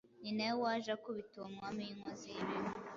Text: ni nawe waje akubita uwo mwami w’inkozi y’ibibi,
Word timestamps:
ni 0.21 0.31
nawe 0.37 0.55
waje 0.63 0.89
akubita 0.93 1.35
uwo 1.37 1.47
mwami 1.55 1.79
w’inkozi 1.87 2.27
y’ibibi, 2.35 2.71